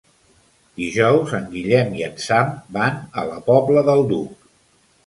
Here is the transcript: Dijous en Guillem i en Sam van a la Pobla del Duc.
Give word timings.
Dijous 0.81 1.35
en 1.41 1.45
Guillem 1.51 1.93
i 1.99 2.03
en 2.09 2.17
Sam 2.27 2.51
van 2.79 2.99
a 3.25 3.29
la 3.33 3.39
Pobla 3.53 3.87
del 3.93 4.05
Duc. 4.15 4.51